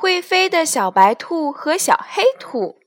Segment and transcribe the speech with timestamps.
[0.00, 2.78] 会飞的小白兔和小黑兔》。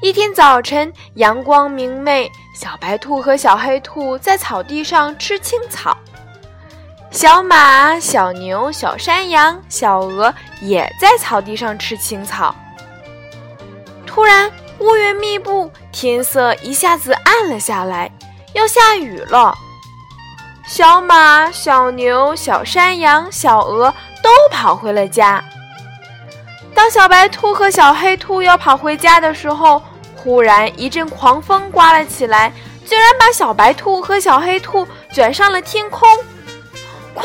[0.00, 5.98] 一天早晨，阳光明媚，小白兔和小黑兔在草地上吃青草。
[7.10, 12.54] 小马、小牛、小山羊、小鹅也在草地上吃青草。
[14.06, 18.08] 突然，乌云密布，天色一下子暗了下来。
[18.52, 19.52] 要下雨了，
[20.66, 25.44] 小马、小牛、小山羊、小鹅都跑回了家。
[26.74, 29.80] 当小白兔和小黑兔要跑回家的时候，
[30.16, 32.50] 忽然一阵狂风刮了起来，
[32.86, 36.08] 竟然把小白兔和小黑兔卷上了天空。
[37.12, 37.24] 快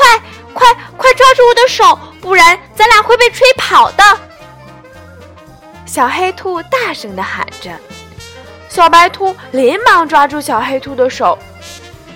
[0.52, 4.04] 快快抓住我的手，不然咱俩会被吹跑的！
[5.86, 7.70] 小黑兔大声地喊着。
[8.68, 11.36] 小白兔连忙抓住小黑兔的手，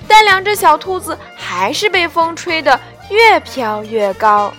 [0.06, 2.78] 但两只小兔子还是被风吹得
[3.10, 4.52] 越飘越高。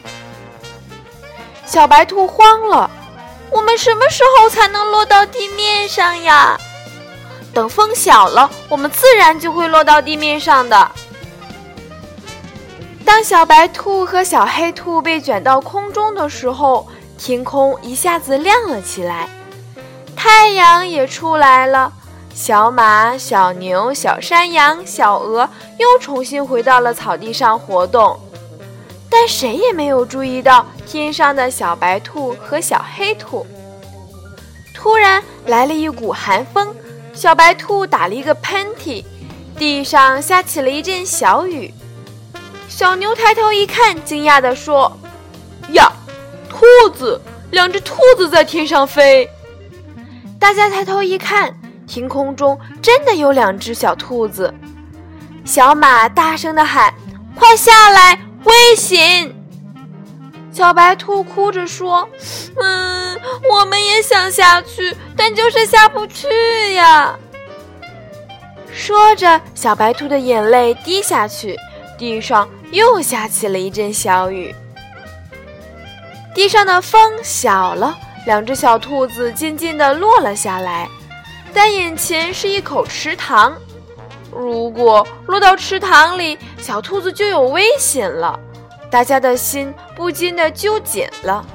[1.66, 2.90] 小白兔慌了
[3.50, 6.58] ：“我们什么时候才能落到地面上呀
[7.54, 10.92] ？”“等风小了，我们自然就会落到地面上的。”
[13.06, 16.88] 当小白兔和小黑兔被卷到空中的时候，
[17.18, 19.30] 天空一下子亮了起来。
[20.16, 21.94] 太阳也出来了，
[22.36, 28.20] 小马、小牛、小山羊、小鹅又重新回到了草地上活动，
[29.10, 33.48] 但谁也没有注意到天上的小白兔和小黑兔。
[34.74, 36.76] 突然来了一股寒风，
[37.14, 39.06] 小白兔打了一个喷嚏，
[39.58, 41.74] 地上下起了一阵小雨。
[42.68, 44.92] 小牛抬头一看，惊讶地说
[45.72, 45.90] ：“呀，
[46.50, 47.22] 兔子！
[47.52, 49.30] 两只兔子在天上飞。”
[50.38, 54.54] 大家抬头一看，天空中真的有两只小兔子。
[55.44, 56.94] 小马大声地喊
[57.36, 59.34] ：“快下来，危险！”
[60.52, 62.08] 小白兔哭着说
[62.62, 63.20] ：“嗯，
[63.52, 66.28] 我们也想下去，但就是下不去
[66.74, 67.16] 呀。”
[68.74, 71.58] 说着，小白兔的眼泪滴下去，
[71.98, 74.56] 地上又下起了一阵小雨。
[76.34, 77.98] 地上的风小了。
[78.26, 80.90] 两只小兔子渐渐地落了下来，
[81.56, 83.56] 但眼前是一口池塘。
[84.30, 88.38] 如果落到池塘里，小兔子就有危险了。
[88.92, 91.46] 大家的心不禁的揪紧了。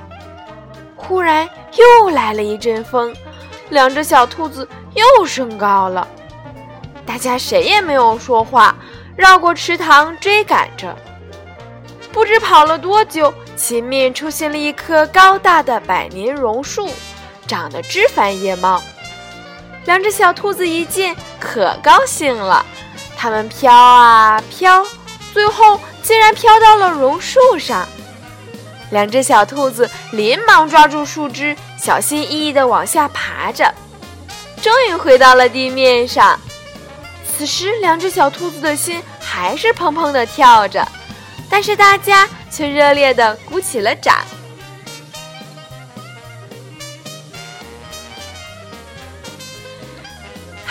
[0.97, 1.47] 忽然
[1.77, 3.15] 又来了一阵风，
[3.69, 6.09] 两只小兔子又升高了。
[7.05, 8.75] 大家谁也没有说话，
[9.17, 10.97] 绕过池塘追赶着。
[12.11, 13.33] 不知跑了多久。
[13.57, 16.89] 前面出现了一棵高大的百年榕树，
[17.47, 18.83] 长得枝繁叶茂。
[19.91, 22.65] 两只小兔子一见，可高兴了。
[23.17, 24.87] 它们飘啊飘，
[25.35, 27.89] 最后竟然飘到了榕树上。
[28.93, 33.75] 两只小兔子连忙抓住树枝，小心翼翼地往下爬着，
[34.63, 36.39] 终于回到了地面上。
[37.27, 40.87] 此时，两只小兔子的心还是砰砰地跳着，
[41.51, 42.29] 但是大家。
[42.53, 44.17] 却热烈地鼓起了掌。